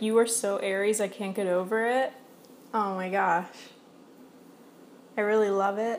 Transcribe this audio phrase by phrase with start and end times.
[0.00, 2.14] like you are so Aries, I can't get over it.
[2.72, 3.46] Oh my gosh.
[5.14, 5.98] I really love it.